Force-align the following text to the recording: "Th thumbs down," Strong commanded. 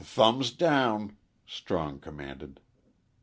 "Th 0.01 0.07
thumbs 0.09 0.49
down," 0.49 1.15
Strong 1.45 1.99
commanded. 1.99 2.59